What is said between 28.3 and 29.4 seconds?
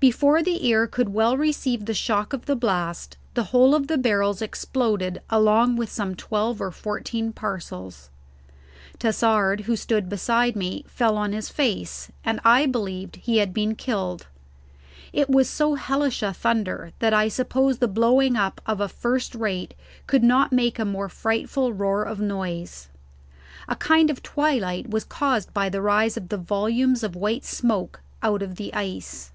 of the ice.